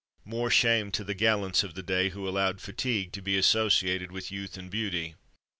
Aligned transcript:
More 0.25 0.49
shame 0.49 0.89
to 0.93 1.03
the 1.03 1.13
gallants 1.13 1.61
of 1.61 1.75
the 1.75 1.83
day, 1.83 2.09
who 2.09 2.27
allowed 2.27 2.59
"fatigue" 2.59 3.11
to 3.11 3.21
be 3.21 3.37
associated 3.37 4.11
with 4.11 4.31
youth 4.31 4.57
and 4.57 4.67
beauty! 4.71 5.13